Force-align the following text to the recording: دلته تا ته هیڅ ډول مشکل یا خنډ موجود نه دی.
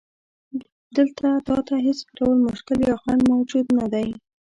دلته 0.95 1.27
تا 1.49 1.57
ته 1.67 1.75
هیڅ 1.87 1.99
ډول 2.17 2.37
مشکل 2.49 2.77
یا 2.89 2.95
خنډ 3.03 3.21
موجود 3.31 3.65
نه 3.77 3.85
دی. 3.93 4.07